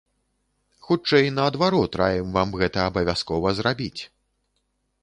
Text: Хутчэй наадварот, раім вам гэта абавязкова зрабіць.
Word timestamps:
Хутчэй 0.87 1.29
наадварот, 1.35 1.91
раім 2.03 2.27
вам 2.39 2.57
гэта 2.63 2.79
абавязкова 2.93 3.47
зрабіць. 3.63 3.97